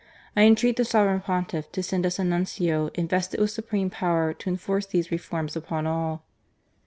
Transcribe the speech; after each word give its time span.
I 0.35 0.45
intreat 0.49 0.77
the 0.77 0.83
Sovereign 0.83 1.19
Pontiff 1.21 1.71
to 1.73 1.83
send 1.83 2.07
us 2.07 2.17
a 2.17 2.23
Nuncio 2.23 2.87
invested 2.95 3.39
with 3.39 3.51
supreme 3.51 3.91
power 3.91 4.33
to 4.33 4.49
enforce 4.49 4.87
these 4.87 5.11
reforms 5.11 5.55
upon 5.55 5.85
all." 5.85 6.23